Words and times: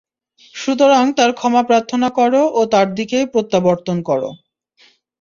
সুতরাং 0.55 1.03
তাঁর 1.17 1.31
ক্ষমা 1.33 1.61
প্রার্থনা 1.63 2.07
কর 2.17 2.33
ও 2.51 2.61
তার 2.73 2.87
দিকেই 2.97 3.25
প্রত্যাবর্তন 3.33 3.97
কর। 4.03 4.21